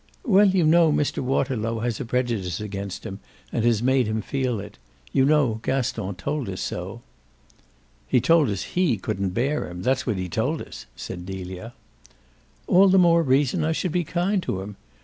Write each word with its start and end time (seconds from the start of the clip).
"Well, 0.25 0.47
you 0.47 0.63
know 0.63 0.91
Mr. 0.91 1.19
Waterlow 1.19 1.81
has 1.81 1.99
a 1.99 2.05
prejudice 2.05 2.59
against 2.59 3.05
him 3.05 3.19
and 3.51 3.63
has 3.63 3.83
made 3.83 4.07
him 4.07 4.23
feel 4.23 4.59
it. 4.59 4.79
You 5.13 5.25
know 5.25 5.59
Gaston 5.61 6.15
told 6.15 6.49
us 6.49 6.59
so." 6.59 7.03
"He 8.07 8.19
told 8.19 8.49
us 8.49 8.63
HE 8.73 8.97
couldn't 8.97 9.29
bear 9.35 9.67
him; 9.69 9.83
that's 9.83 10.07
what 10.07 10.17
he 10.17 10.27
told 10.27 10.59
us," 10.59 10.87
said 10.95 11.27
Delia. 11.27 11.75
"All 12.65 12.87
the 12.89 12.97
more 12.97 13.21
reason 13.21 13.63
I 13.63 13.73
should 13.73 13.91
be 13.91 14.03
kind 14.03 14.41
to 14.41 14.61
him. 14.61 14.75